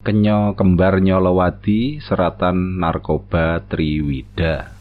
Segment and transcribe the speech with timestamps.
[0.00, 4.72] Kenyo kembar Nyolowati seratan narkoba Triwida.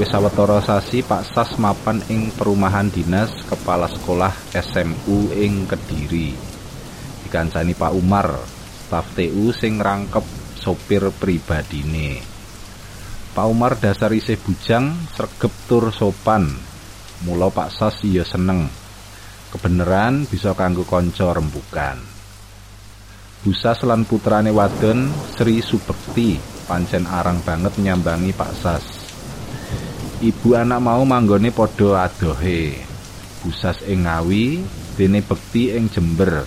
[0.00, 6.32] Wis sawetara sasi Pak Sas mapan ing perumahan dinas kepala sekolah SMU ing Kediri.
[7.28, 8.32] Dikancani Pak Umar,
[8.88, 10.24] staf TU sing rangkep
[10.56, 12.24] sopir pribadine.
[13.36, 16.48] Pak Umar dasar isih bujang, sregep tur sopan.
[17.28, 18.72] Mula Pak Sas iya seneng.
[19.52, 22.07] Kebeneran bisa kanggo kanca rembukan.
[23.38, 28.86] Busas lan putrane wadon Sri Subekti pancen arang banget nyambangi Pak Sas.
[30.18, 32.74] Ibu anak mau manggone padha adohe.
[33.38, 34.58] Busas ing Ngawi,
[34.98, 36.42] dene Bekti ing Jember.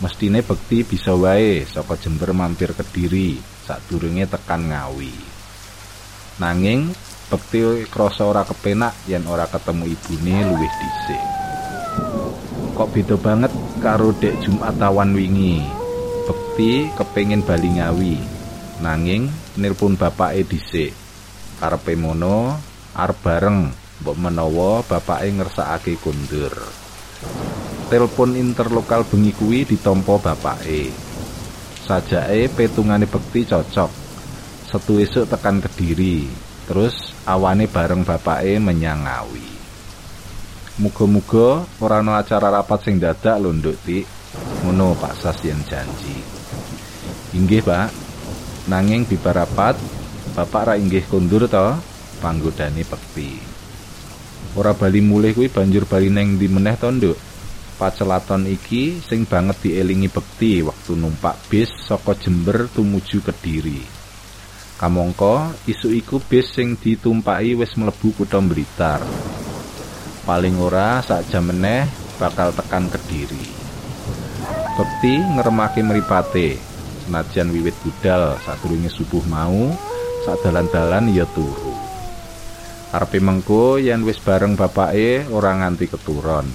[0.00, 3.36] Mestine Bekti bisa wae saka Jember mampir ke Kediri
[3.68, 5.12] sadurunge tekan Ngawi.
[6.40, 6.96] Nanging
[7.28, 11.24] Bekti krasa ora kepenak yen ora ketemu ibune luwih dhisik.
[12.72, 13.52] Kok beda banget
[13.84, 15.83] karo dek Jumat awan wingi.
[16.24, 18.16] Bekti kepengin bali ngawi.
[18.80, 19.28] Nanging
[19.60, 20.96] nilpun bapake dhisik.
[21.60, 22.56] Karepe mono
[22.96, 23.68] arep bareng
[24.00, 26.56] mbok menawa bapake ngersakake kundur.
[27.92, 30.88] Telepon interlokal bengi kuwi ditampa bapake.
[31.84, 33.92] Sajake petungane Bekti cocok.
[34.64, 36.24] Setu esuk tekan Kediri,
[36.64, 39.46] terus awane bareng bapake menyang Ngawi.
[40.80, 43.86] Muga-muga ora ana acara rapat sing dadak lho, Nduk.
[44.62, 46.18] Ngono Pak Sas yen janji.
[47.34, 47.88] Inggih Pak.
[48.64, 49.76] Nanging bibarapat
[50.32, 51.76] Bapak ra inggih kondur to?
[52.24, 53.54] Panggodane pekti
[54.54, 57.18] ora bali mulih kuwi banjur bali neng di meneh to nduk?
[57.74, 63.82] Pacelaton iki sing banget dielingi bekti waktu numpak bis saka Jember tumuju Kediri.
[64.78, 69.02] Kamangka isu iku bis sing ditumpaki wis mlebu kutha Blitar.
[70.22, 71.90] Paling ora sak jam meneh
[72.22, 73.63] bakal tekan Kediri
[74.74, 76.58] Bekti ngeremake mripate.
[77.06, 79.70] Senajan wiwit budal sadurunge subuh mau,
[80.26, 81.78] sadalan-dalan ya turu.
[82.90, 86.50] Arepe mengko yen wis bareng bapake ora nganti keturon.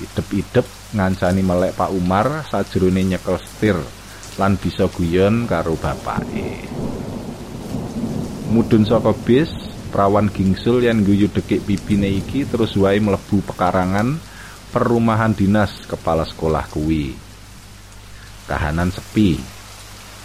[0.00, 0.64] Idep-idep
[0.96, 3.76] ngancani melek Pak Umar sajrone nyekel setir
[4.40, 6.64] lan bisa guyon karo bapake.
[8.48, 9.52] Mudun saka bis,
[9.92, 14.16] prawan gingsul yang guyu dekik pipine iki terus wae mlebu pekarangan
[14.72, 17.23] perumahan dinas kepala sekolah kuwi.
[18.44, 19.40] Kahanan sepi.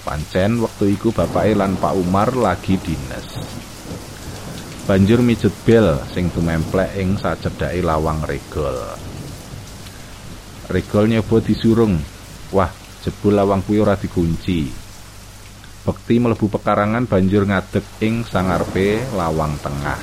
[0.03, 3.27] Pancen waktu iku bapak lan Pak Umar lagi dinas.
[4.89, 8.73] Banjur mijet bel sing tumemplek ing sacedhake lawang regol.
[10.65, 12.01] Regol nyoba disurung.
[12.49, 12.73] Wah,
[13.05, 14.65] jebul lawang kuwi ora dikunci.
[15.85, 20.01] Bekti mlebu pekarangan banjur ngadeg ing sangarpe lawang tengah.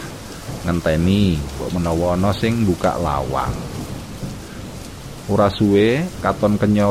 [0.67, 3.55] Ngenteni kok menawa ana sing buka lawang.
[5.27, 6.87] Ora suwe katon kenya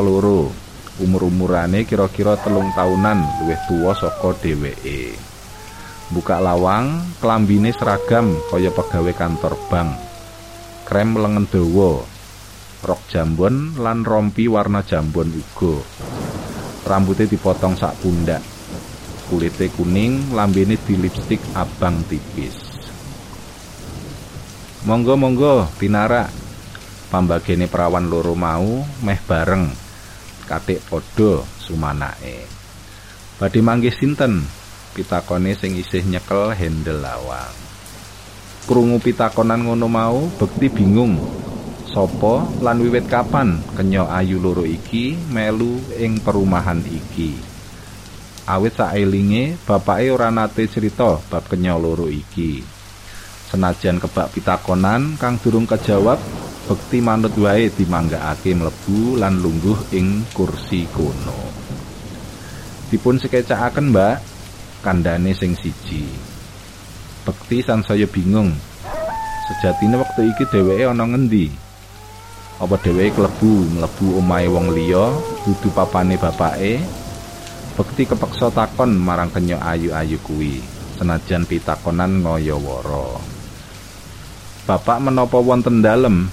[0.99, 5.15] umur-umurane kira-kira telung tahunan luwih tua saka dheweke.
[6.13, 9.97] Buka lawang, kelambine seragam kaya pegawai kantor bank.
[10.85, 12.05] Krem lengen dawa,
[12.85, 15.81] rok jambon lan rompi warna jambon uga.
[16.85, 18.45] Rambutnya dipotong sak pundak.
[19.25, 22.53] Kulite kuning, lambene di lipstik abang tipis.
[24.85, 26.29] Monggo-monggo, pinara.
[27.09, 29.84] Pambagene perawan loro mau meh bareng
[30.45, 32.45] katik padha sumanake.
[33.35, 34.45] Badhe manggih sinten?
[34.95, 37.51] Pitakone sing isih nyekel handle lawang.
[38.63, 41.19] Krungu pitakonan ngono mau, bekti bingung.
[41.91, 47.35] Sopo lan wiwit kapan kenya ayu loro iki melu ing perumahan iki?
[48.45, 52.61] Awit saelinge bapake ora nate cerita bab kenya loro iki.
[53.51, 56.17] Senajan kebak pitakonan kang durung kejawab,
[56.65, 61.37] bekti manut wae dimanggakake mlebu lan lungguh ing kursi kono.
[62.89, 64.15] Dipun sekecakaken, Mbak,
[64.81, 66.09] kandhane sing siji.
[67.21, 68.49] Bekti sansaya bingung.
[69.45, 71.53] Sejatine wektu iki dheweke ana ngendi?
[72.57, 75.13] Apa dheweke klebu mlebu omahe wong liya,
[75.45, 76.81] dudu papane bapake?
[77.77, 80.65] Bekti kepeksa takon marang kenya ayu-ayu kuwi,
[80.97, 83.21] senajan pitakonan ngaya-wara.
[84.65, 86.25] Bapak menapa wonten dalem?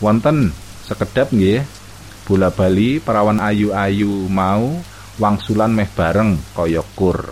[0.00, 0.52] Wonten
[0.84, 1.64] sekedap nggih
[2.26, 4.76] bola bali perawan ayu-ayu mau
[5.16, 7.22] wangsulan meh bareng kaya kur.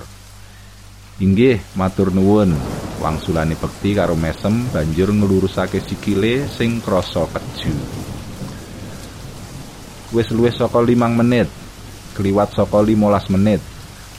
[1.23, 2.55] Inggih matur nuwun.
[3.03, 7.75] Wangsulane bekti karo mesem banjur nglurusake sikile sing krasa keju.
[10.15, 11.51] Wis luwih saka limang menit
[12.15, 13.59] kliwat saka 15 menit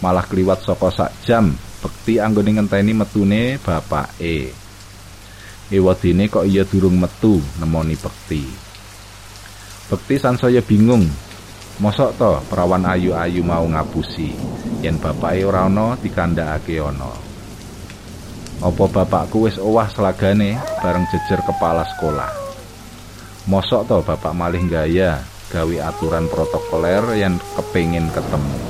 [0.03, 4.64] malah kliwat saka sak jam bekti anggone ngenteni metune bapake
[5.73, 8.45] Ewadene kok iya durung metu nemoni bekti.
[9.89, 11.09] Bekti sansaya bingung.
[11.81, 14.31] Mosok to perawan ayu-ayu mau ngapusi
[14.85, 17.09] yen bapake ora ana dikandhakake ana.
[18.61, 22.29] Apa bapakku wis owah selagane bareng jejer kepala sekolah.
[23.49, 28.61] Mosok to bapak malih gaya gawe aturan protokoler yang kepengin ketemu.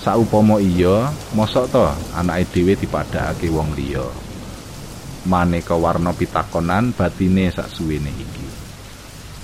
[0.00, 1.84] Saupama iya, mosok to
[2.16, 4.29] anake dhewe dipadhakake wong liya.
[5.28, 8.46] Maneka warna pitakonan batine sak suwene iki.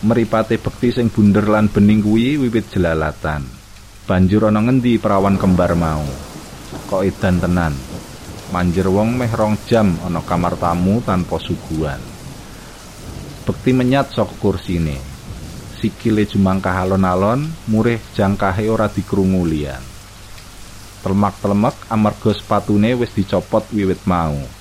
[0.08, 3.44] Meripate bekti sing bunder lan bening kuwi wiwit jelalatan.
[4.08, 6.04] Banjur ana ngendi perawan kembar mau?
[6.88, 7.76] Kok edan tenan.
[8.56, 12.00] Manjer wong meh rong jam ana kamar tamu tanpa suguhan.
[13.44, 14.96] Bekti menyat saka kursine.
[15.76, 19.84] Sikile jumangkah alon-alon, murih jangkahe ora dikrungu liyan.
[21.04, 24.55] Telmak-telemek amarga sepatune wis dicopot wiwit mau.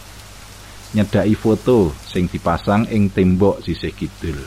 [0.95, 4.39] Nyedaki foto sing dipasang ing tembok sisih kidul.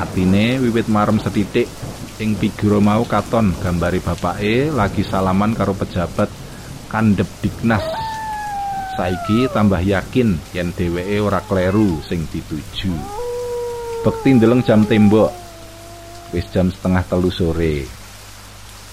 [0.00, 1.68] Atine wiwit marem setitik
[2.16, 6.32] ing figura mau katon gambari bapake lagi salaman karo pejabat
[6.88, 7.84] kandep Diknas.
[8.96, 12.96] Saiki tambah yakin yen dheweke ora kleru sing dituju.
[14.00, 15.28] Bekti ndeleng jam tembok.
[16.32, 17.84] Wis jam setengah telu sore.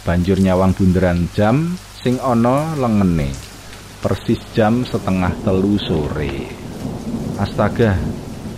[0.04, 3.51] Banjur nyawang bunderan jam sing ana lengene.
[4.02, 6.50] Persis jam setengah telu sore.
[7.38, 7.94] Astaga,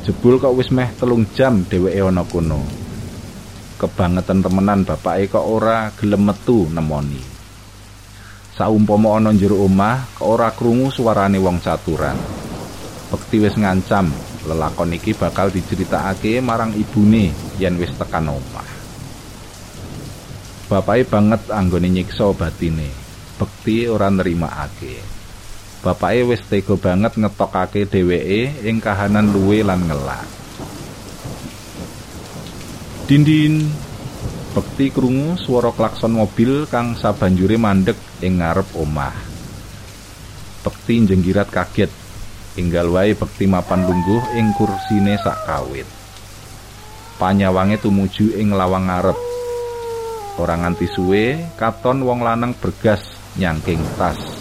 [0.07, 2.63] jebul kok wis meh telung jam dheweke ana kono.
[3.75, 7.19] Kebangetan temenan bapake kok ora gelem metu nemoni.
[8.56, 12.16] Saumpama ana jero omah kok ora krungu suarane wong caturan.
[13.12, 14.16] Bekti wis ngancam
[14.48, 18.69] lelakon iki bakal diceritakake marang ibune yen wis tekan omah.
[20.72, 22.88] Bapake banget anggone nyiksa batine.
[23.36, 25.23] Bekti ora nerimakake
[25.84, 30.24] bapake wis tega banget ngetokake dheweke ing kahanan luwe lan ngelak.
[33.04, 33.68] Dindin
[34.56, 39.12] bekti krungu swara klakson mobil kang sabanjure mandek ing ngarep omah.
[40.64, 41.92] Bekti jenggirat kaget,
[42.56, 45.86] enggal wae bekti mapan lungguh ing kursine sak kawit.
[47.20, 49.20] Panyawange tumuju ing lawang ngarep.
[50.40, 53.06] Ora nganti suwe, katon wong lanang bergas
[53.38, 54.33] nyangking tas.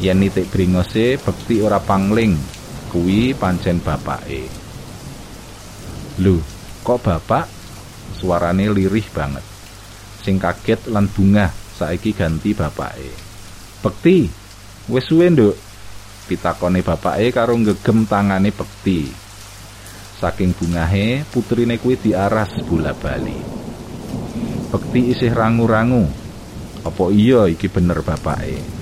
[0.00, 2.34] Yen nitik bringose bekti ora pangling.
[2.90, 4.50] Kuwi pancen bapake.
[6.18, 6.42] Lho
[6.82, 7.46] kok bapak?
[8.18, 9.44] Suarane lirih banget.
[10.24, 13.12] Sing kaget lan bunga saiki ganti bapake.
[13.84, 14.26] Bekti?
[14.90, 15.54] Wis suwe nduk.
[16.26, 19.06] Pitakone bapake karo ngegem tangane bekti.
[20.18, 23.60] Saking bungahe putrine kuwi diaras bola bali
[24.70, 26.06] bekti isih rangu-rangu.
[26.80, 28.79] Apa iya iki bener bapake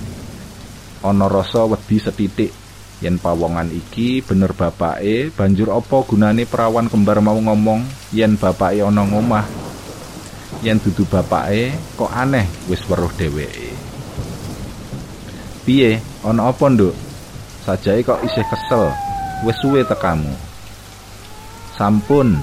[1.03, 2.51] ana rasa wedi setitik
[2.99, 7.87] yen pawongan iki bener bapake banjur apa gunane perawan kembar mau ngomong?
[8.11, 9.47] Yen bapake ana ngomah.
[10.67, 13.71] Yen dudu bapake kok aneh wis weruh dheweke?
[15.63, 16.03] Piye?
[16.27, 16.97] Ana apa nduk?
[17.63, 18.91] Sajae kok isih kesel.
[19.47, 20.35] Wis suwe tekamu.
[21.79, 22.35] Sampun.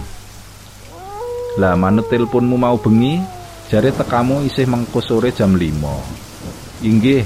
[1.60, 3.19] Lah manut teleponmu mau bengi?
[3.68, 6.25] Jare tekamu isih mengko sore jam 5
[6.86, 7.25] inggih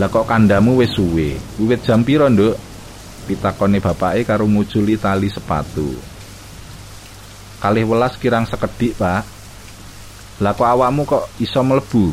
[0.00, 1.36] Lah kok kandamu wis suwe?
[1.60, 2.56] Wiwit jam pira, Nduk?
[3.28, 5.92] Pitakone bapake karo nguculi tali sepatu.
[7.60, 9.22] Kalih welas kirang sekedik, Pak.
[10.40, 12.08] Lah kok awakmu kok iso mlebu?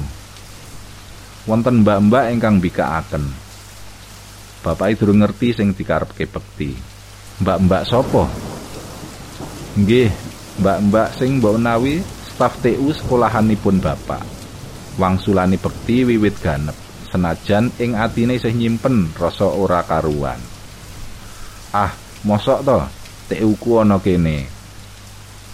[1.47, 3.23] Wonten mbak-mbak ingkang bikaaken.
[4.59, 6.75] Bapake durung ngerti sing dikarepke bekti.
[7.39, 8.27] Mbak-mbak sapa?
[9.79, 10.11] Nggih,
[10.59, 14.19] mbak-mbak sing mbok nawi staf TU sekolahanipun Bapak.
[14.99, 16.88] Wangsulani bekti wiwit ganep.
[17.09, 20.37] Senajan ing atine isih nyimpen rasa ora karuan.
[21.73, 21.93] Ah,
[22.25, 22.79] mosok to
[23.29, 24.49] TU-ku ana kene.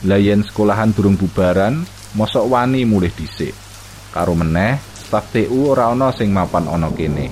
[0.07, 1.83] Lah yen sekolahan durung bubaran,
[2.15, 3.51] mosok wani mulih dhisik.
[4.15, 7.27] Karo meneh, staf TU ora ana sing mapan ana kene.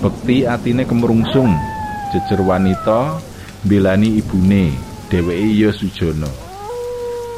[0.00, 1.52] Bekti atine kemrungsung,
[2.10, 3.20] jejer wanita
[3.62, 4.72] mbelani ibune,
[5.12, 6.30] dheweke ya sujono.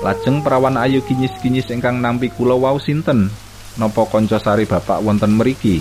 [0.03, 3.31] Lajeng perawan ayu kinyis-kinyis ingkang nampi kula wau sinten?
[3.81, 5.81] Nopo kanca sari bapak wonten mriki?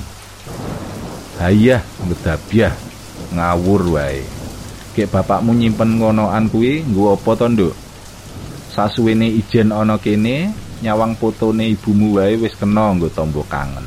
[1.43, 2.71] Hayah, ngedabiah.
[3.35, 4.23] Ngawur wae.
[4.95, 7.75] Kek bapakmu nyimpen ngonoan kuwi nggo apa to, Nduk?
[8.71, 13.83] Sasuwene ijen ana kene, nyawang fotone ibumu wae wis kena nggo tombo kangen.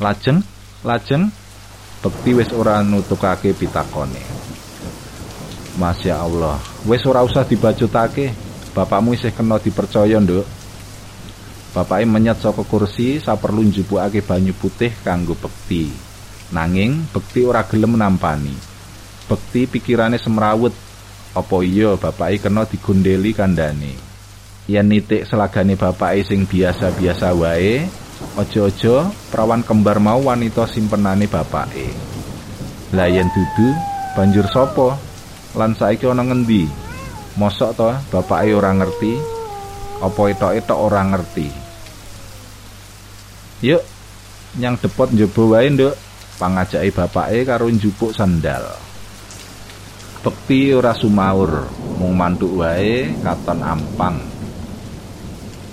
[0.00, 0.40] Lajeng,
[0.84, 1.28] lajeng
[2.00, 4.20] bekti wis ora nutukake pitakone.
[5.76, 6.56] Masya Allah,
[6.88, 8.32] wis ora usah dibajutake.
[8.70, 10.59] Bapakmu isih kena dipercaya, Nduk.
[11.70, 15.90] Bapake menyat saka kursi saperlu njupukake banyu putih kanggo bekti.
[16.50, 18.54] Nanging bekti ora gelem nampani.
[19.30, 20.74] Bekti pikirane semrawut.
[21.30, 24.10] Apa iya bapake kena digondeli kandhane.
[24.70, 27.82] yen nitik selagane bapake sing biasa-biasa wae
[28.38, 31.90] ojo-ojo prawan kembar mau wanita simpenane bapake
[32.94, 33.74] lah yen dudu
[34.14, 34.94] banjur sopo
[35.58, 36.70] lan saiki ana ngendi
[37.34, 39.39] mosok to bapake ora ngerti
[40.00, 41.48] apa etok-etok ora ngerti.
[43.60, 43.82] Yuk
[44.56, 45.94] nyang depot njaba wae nduk.
[46.40, 48.64] Pangajake bapake karo njupuk sandal.
[50.24, 51.68] Bekti ora sumaur
[52.00, 54.16] mung mantuk wae katon ampang.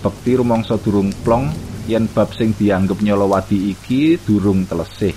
[0.04, 1.48] Bekti rumangsa durung plong
[1.88, 5.16] yen bab sing dianggep nyolowadi iki durung telesih.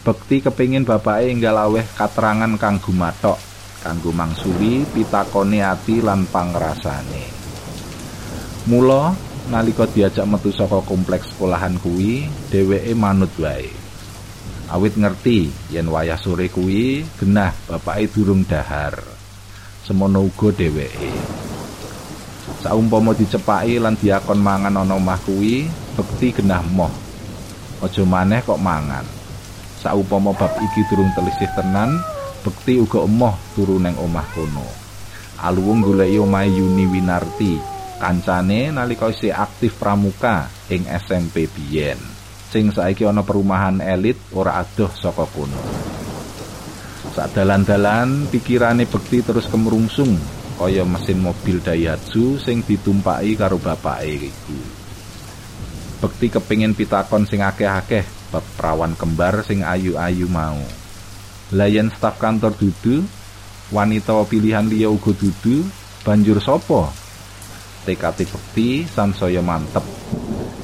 [0.00, 3.36] Bekti kepingin bapake enggal aweh katerangan kang gumathok
[3.82, 7.41] kanggo mangsuli pitakone ati lan pangrasane
[8.66, 9.18] mula
[9.50, 13.66] nalika diajak metu saka kompleks sekolahan kuwi dheweke manut wae.
[14.70, 18.94] Awit ngerti yen wayah sore kuwi genah bapake durung dahar.
[19.82, 21.10] Semono uga dheweke.
[22.62, 25.66] Saumpama dicepaki lan diakon mangan ana omah kuwi
[25.98, 26.92] bekti genah moh.
[27.82, 29.02] Aja maneh kok mangan.
[29.82, 31.98] Saumpama bab iki durung telisih tenan
[32.46, 34.62] bekti uga emoh turu ning omah kono.
[35.42, 37.71] Aluwung goleki omahe Yuni Winarti
[38.02, 42.02] kancane nalika isih aktif pramuka ing SMP biyen
[42.50, 45.62] sing saiki ana perumahan elit ora adoh saka kono.
[47.14, 50.18] Sak dalan-dalan pikirane bekti terus kemrungsung
[50.58, 54.58] kaya mesin mobil Daihatsu sing ditumpaki karo bapake iku.
[56.04, 60.60] Bekti kepingin pitakon sing akeh-akeh bab perawan kembar sing ayu-ayu mau.
[61.52, 63.04] Layan staf kantor dudu,
[63.72, 65.68] wanita pilihan liya uga dudu,
[66.04, 67.01] banjur sopo?
[67.82, 69.82] Tekati bekti sansaya mantep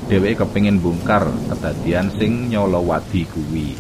[0.07, 3.75] dheweke kepengin bongkar kedadian sing nyolowadi kuwi.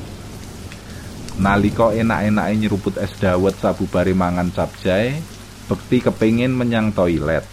[1.38, 5.22] Nalika enak-enake nyeruput es dawet sabubare mangan capjay,
[5.70, 7.46] bekti kepengin menyang toilet.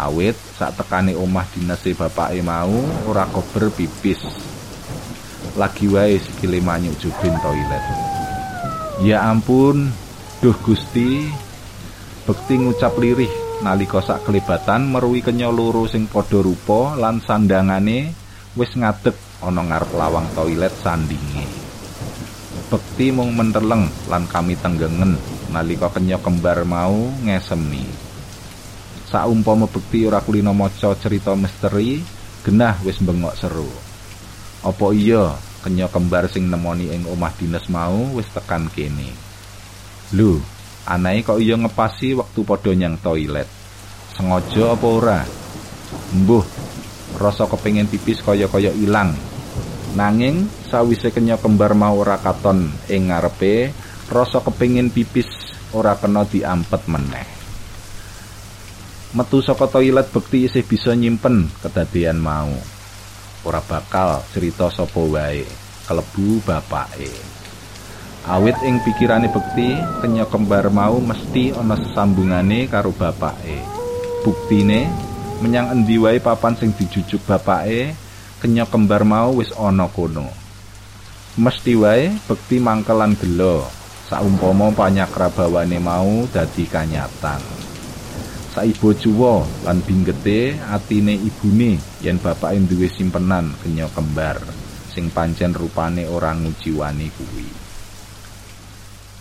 [0.00, 2.72] Awit sak tekane omah dinase bapake mau
[3.04, 4.24] ora kober pipis.
[5.60, 7.84] Lagi wae sikile manyuk jubin toilet.
[9.04, 9.92] Ya ampun,
[10.40, 11.28] duh Gusti.
[12.24, 18.16] Bekti ngucap lirih nalika sak kelebatan meruwi kenya loro sing padha rupa lan sandangane
[18.56, 19.12] wis ngadeg
[19.44, 21.44] ana ngarep lawang toilet sandinge.
[22.72, 25.20] Bekti mung menteleng lan kami tenggengen
[25.52, 27.84] nalika kenya kembar mau ngesemi.
[29.10, 31.98] Saumpama bekti ora kulino maca cerita misteri,
[32.46, 33.66] genah wis bengok seru.
[34.62, 39.10] Apa iya kenya kembar sing nemoni ing omah dinas mau wis tekan kene?
[40.14, 40.38] Lho,
[40.88, 43.48] anae kok iya ngepasi waktu padha nyang toilet.
[44.16, 45.20] Sengaja apa ora?
[46.14, 46.44] Mbuh,
[47.18, 49.16] rasa kepengin pipis kaya-kaya ilang.
[49.96, 53.74] Nanging sawise kenya kembar mau ora katon ing ngarepe,
[54.12, 55.26] rasa kepengin pipis
[55.74, 57.26] ora kena diampet meneh.
[59.10, 62.54] Metu saka toilet bekti isih bisa nyimpen kedadian mau.
[63.42, 65.42] Ora bakal cerita sapa wae,
[65.88, 67.39] kelebu bapake.
[68.28, 73.64] Awit ing pikirane bekti, kenya kembar mau mesti ana sesambungane karo bapake.
[74.20, 74.92] Buktine
[75.40, 77.96] menyang endi wae papan sing dijujuk bapake,
[78.44, 80.28] kenya kembar mau wis ana kono.
[81.40, 83.64] Mesti wae bekti mangkelan gelo,
[84.04, 87.40] saumpama panyakrabawane mau dadi kanyatan.
[88.52, 94.36] Saibo juwa lan binggete atine ibune yen bapake duwe simpenan kenya kembar
[94.92, 97.59] sing pancen rupane ora ngujiwani kuwi.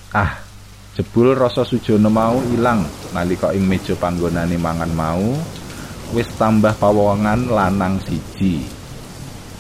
[0.09, 0.41] Ah,
[0.97, 2.81] jebul rasa sujana mau ilang
[3.13, 5.37] nalika ing meja panggonane mangan mau
[6.17, 8.65] wis tambah pawongan lanang siji.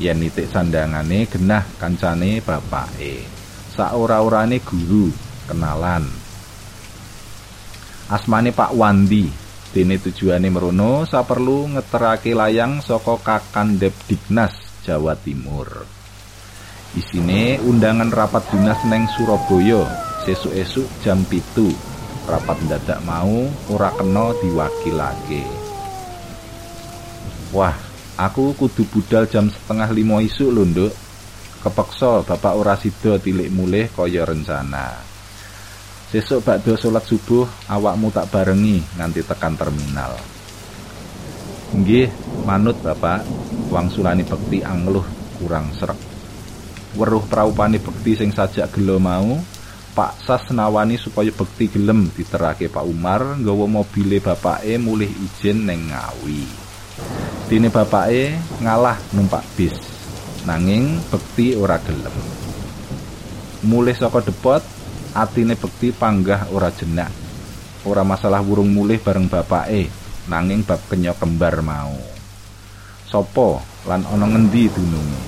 [0.01, 3.29] Yen nitik sandangane genah kancane bapake.
[3.77, 5.13] Saora-orane guru
[5.45, 6.09] kenalan.
[8.09, 9.29] Asmane Pak Wandi.
[9.69, 15.85] Dene tujuane merono saperlu ngeterake layang saka Kakandep Dignas Jawa Timur.
[16.97, 21.73] Isine undangan rapat dinas neng Surabaya sesuk-esuk jam pitu.
[22.29, 25.41] Rapat mendadak mau ora kena diwakilake.
[27.49, 27.73] Wah
[28.13, 30.93] aku kudu budal jam setengah lima isuk lho nduk.
[31.65, 35.01] Kepeksa bapak ora sida tilik mulih kaya rencana.
[36.13, 40.13] Sesuk bakdo salat subuh awakmu tak barengi nganti tekan terminal.
[41.73, 42.13] Nggih
[42.45, 43.25] manut bapak.
[43.69, 45.05] Wangsulane bekti angluh
[45.37, 45.97] kurang serak
[46.97, 49.37] weruh praupane bekti sing sajak gelo mau
[49.99, 55.91] Pak Sas nawani supaya bekti gelem diterake Pak Umar nggawa mobile bapake mulih izin neng
[55.91, 56.47] Ngawi.
[57.51, 59.75] Dene bapake ngalah numpak bis.
[60.47, 62.15] Nanging bekti ora gelem.
[63.67, 64.63] Mulih saka depot,
[65.11, 67.11] atine bekti panggah ora jenak.
[67.83, 69.91] Ora masalah wurung mulih bareng bapake,
[70.31, 71.99] nanging bab kenya kembar mau.
[73.03, 75.21] Sopo lan ana ngendi dununge?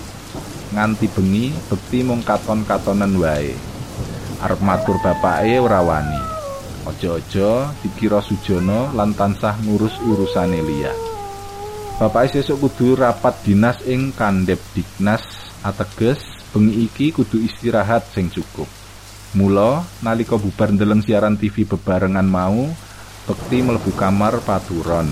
[0.72, 3.71] Nganti bengi bekti mung katon-katonan wae.
[4.42, 6.22] Arep matur bapake ora wani.
[6.82, 10.90] Aja-aja dikira sujono lan tansah ngurus urusane liya.
[12.02, 15.22] Bapake sesuk kudu rapat dinas ing Kandep Diknas
[15.62, 18.66] ateges bengi iki kudu istirahat sing cukup.
[19.38, 22.68] Mula nalika bubar ndeleng siaran TV bebarengan mau,
[23.22, 25.06] Bekti mlebu kamar paturon.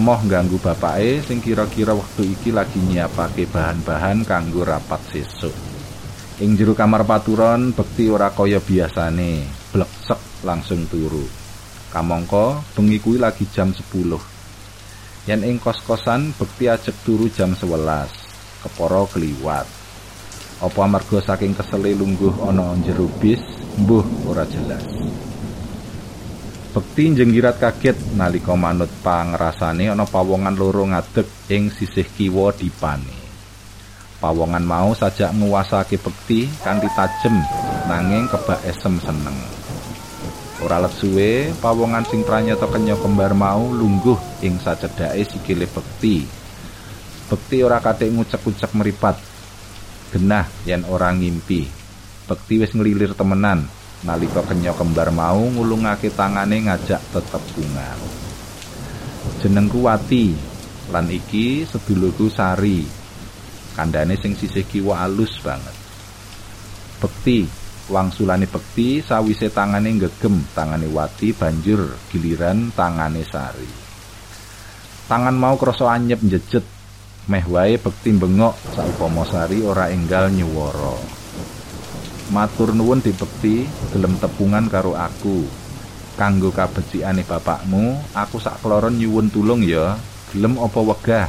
[0.00, 5.71] Moh ganggu bapake sing kira-kira wektu iki lagi nyiapake bahan-bahan kanggo rapat sesuk.
[6.42, 11.22] Ing jero kamar paturon, Bekti ora kaya biasane, bleksek langsung turu.
[11.94, 13.78] Kamangka bengi lagi jam 10.
[15.30, 18.10] Yen ing kos-kosan Bekti ajek turu jam 11.
[18.58, 19.70] Keporo keliwat.
[20.58, 23.38] Apa amarga saking kesele lungguh ana jero bis,
[23.78, 24.82] mbuh ora jelas.
[26.74, 33.21] Bekti jenggirat kaget nalika manut pangrasane ana pawongan loro ngadeg ing sisih kiwa dipane.
[34.22, 37.42] Pawongan mau sajak nguwasake bekti kanthi tajem
[37.90, 39.34] nanging kebak esem seneng.
[40.62, 46.22] Ora suwe, pawongan sing pranyata kenya kembar mau lungguh ing sacedhake sikile bekti.
[47.26, 49.18] Bekti ora katik ngucek-ucek meripat
[50.14, 51.66] genah yen ora ngimpi.
[52.30, 53.66] Bekti wis nglilir temenan
[54.06, 57.98] nalika kenya kembar mau ngulungake tangane ngajak tetepungan.
[59.42, 60.30] Jenengku Wati
[60.94, 63.01] lan iki sedulurku Sari.
[63.72, 65.76] Kandane sing sisih kiwa alus banget.
[67.00, 67.48] Bekti
[67.90, 73.70] wangsulane bekti sawise tangane ngegem tangane Wati banjur giliran tangane Sari.
[75.08, 76.64] Tangan mau krasa anyep njejet
[77.30, 80.98] meh wae bekti bengok saupama sari ora enggal nyuwara
[82.34, 83.62] matur nuwun di bekti
[83.94, 85.46] gelem tepungan karo aku
[86.18, 89.94] kanggo kabecikane bapakmu aku sak kloron nyuwun tulung ya
[90.34, 91.28] gelem apa wegah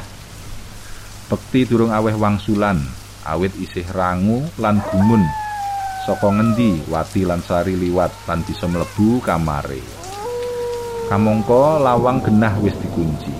[1.30, 2.80] bekti durung aweh wangsulan
[3.24, 5.24] awit isih rangu lan gumun
[6.04, 9.80] saka ngendi wati lan sari liwat lan bisa mlebu kamare
[11.08, 13.32] kamangka lawang genah wis dikunci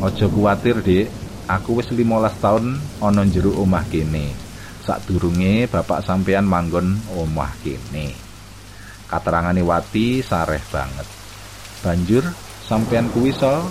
[0.00, 4.30] aja kuwatir dik aku wis 15 tahun ana jero omah kene.
[4.86, 8.14] Sadurunge bapak sampean manggon omah kene.
[9.10, 11.04] Katerangane Wati sareh banget.
[11.82, 12.22] Banjur
[12.62, 13.66] sampean kuwi so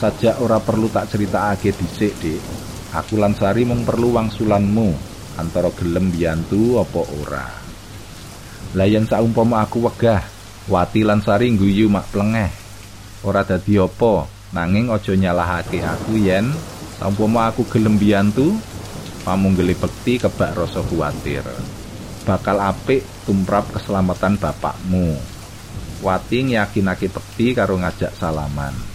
[0.00, 2.40] sajak ora perlu tak critakake dhisik, Dik.
[2.96, 4.96] Aku lan Sari mung perlu wangsulanmu
[5.36, 7.46] antara gelem biyantu apa ora.
[8.74, 10.24] Lah yen saumpama aku wegah,
[10.72, 11.52] Wati lan Sari
[11.86, 12.50] mak plengeh.
[13.28, 14.24] Ora dadi apa,
[14.56, 16.48] nanging aja nyalahake aku yen
[17.00, 18.52] Sampoma aku gelem biyantu,
[19.24, 21.40] pamunggele bekti kebak rasa kuwatir.
[22.28, 25.16] Bakal apik tumrap keselamatan bapakmu.
[26.04, 28.89] Wati yakinake bekti karo ngajak salaman.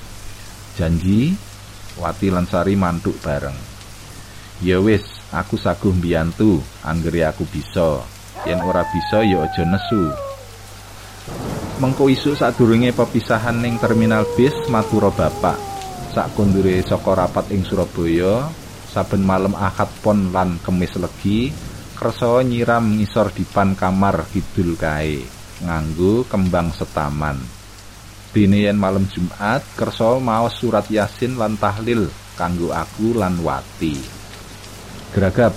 [0.75, 1.35] Janji
[1.95, 3.55] Wati lan Sari mantuk bareng.
[4.59, 8.03] Ya wis, aku saguh biyantu anggere aku bisa.
[8.43, 10.11] Yen ora bisa ya aja nesu.
[11.79, 15.75] Mengko isuk sadurunge pepisahan ning terminal bis Matura Bapak
[16.15, 18.47] sak kundure saka rapat ing Surabaya
[18.87, 21.51] saben malam Ahad pon lan Kemis legi
[21.99, 25.27] kersa nyiram ngisor dipan kamar kidul kae
[25.59, 27.54] nganggo kembang setaman
[28.35, 33.95] dene yen malam Jumat kersa maos surat Yasin lan tahlil kanggo aku lan Wati
[35.15, 35.55] geragap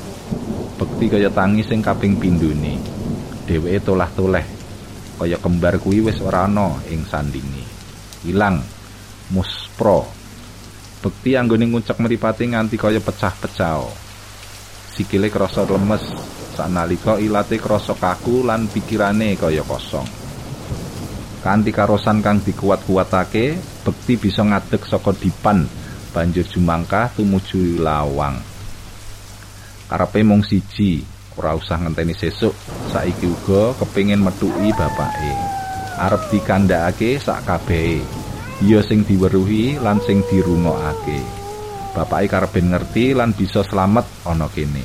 [0.79, 2.79] bekti kaya tangi sing kaping pindhone
[3.51, 4.47] dheweke tolah-toleh
[5.19, 7.67] kaya kembar kuwi wis ora ana ing sandinge
[8.23, 8.62] ilang
[9.35, 10.14] muspro
[10.99, 13.87] Bekti anggone nguncak meripati nganti kaya pecah-pecah.
[14.91, 16.03] Sikile krasa lemes,
[16.59, 20.18] sanalika ilate krasa kaku lan pikirane kaya kosong.
[21.49, 25.65] Kanthi karosan kang dikuat-kuatake, bekti bisa ngadeg saka dipan,
[26.13, 28.37] banjur jumangkah tumuju lawang.
[29.89, 31.01] Karepe mung siji,
[31.41, 32.53] ora usah ngenteni sesuk,
[32.93, 35.33] saiki uga kepingin metuki bapake.
[35.97, 38.05] Arep dikandhakake sak kabehe.
[38.69, 41.25] ya sing diweruhi lan sing dirungokake.
[41.97, 44.85] Bapake karepen ngerti lan bisa selamat ana kene.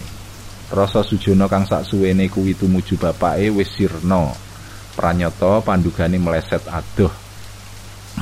[0.72, 4.53] Rasa sujana kang saksuwene kuwi tumuju bapake wis sirna.
[4.94, 7.10] Pranyata pandugane meleset adoh.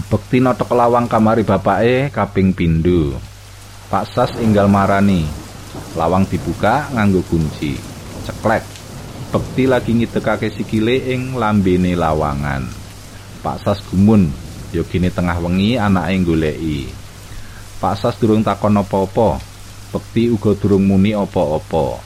[0.07, 3.19] Bekti nata kelawang kamari bapake kaping pindho.
[3.91, 5.27] Pak Sas enggal marani.
[5.99, 7.75] Lawang dibuka nganggo kunci.
[8.23, 8.63] Ceklek.
[9.31, 12.63] Bekti lagi ngidekake sikile ing lambene lawangan.
[13.43, 14.31] Pak Sas gumun
[14.71, 16.87] Yogine tengah wengi anake goleki.
[17.83, 19.43] Pak Sas durung takon apa-apa.
[19.91, 21.99] Bekti uga durung muni apa-apa.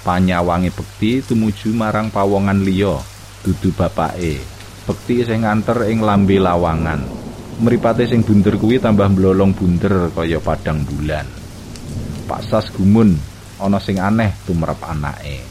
[0.00, 2.96] Panyawangi Bekti tumuju marang pawongan liya,
[3.44, 4.40] dudu bapake.
[4.88, 7.18] Bekti sing nganter ing lambe lawangan.
[7.58, 11.26] mripate sing bunder kuwi tambah mlolong bunder kaya padang bulan.
[12.30, 13.18] Pak Sas gumun
[13.58, 15.42] ana sing aneh tumrap anake.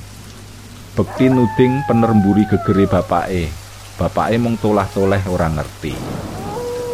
[0.95, 3.52] Bekti nuding penermburi gegere bapake.
[4.00, 5.93] Bapake mung tolah-toleh ora ngerti.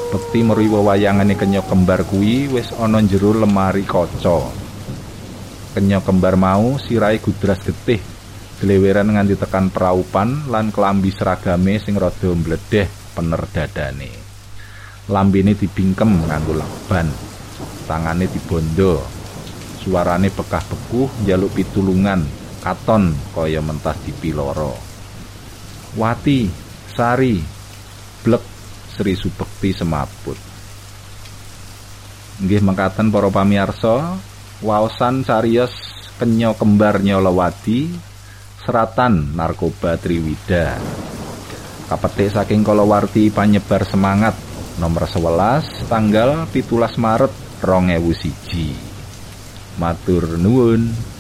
[0.10, 4.50] Bekti meri wewayangane kenya kembar kuwi wis ana jero lemari kaca.
[5.78, 7.98] Kenya kembar mau sirai gudras getih,
[8.64, 14.12] gleweran nganti tekan praupan lan kelambi seragame sing rada mbledeh pener dadane.
[15.12, 17.12] lambene dibingkem nganggo lakban
[17.84, 19.04] tangane dibondo.
[19.84, 22.24] Suarane bekah bekuh njaluk pitulungan
[22.64, 24.94] katon kaya mentas dipiloro
[26.00, 26.50] wati
[26.96, 27.38] sari
[28.24, 28.44] blek
[28.94, 30.38] Sri Subekti semaput.
[32.40, 34.18] Nggih mengkaten para pamirsa
[34.64, 35.74] waosan cariyos
[36.22, 37.92] kenya kembar nyolowadi
[38.64, 40.80] seratan narkoba Triwida.
[41.92, 44.34] Kapetik saking kalawarti panyebar semangat.
[44.80, 47.30] Nomor 11 tanggal pitulas Maret
[47.62, 48.74] rong ewu siji.
[49.78, 51.13] Matur nuwun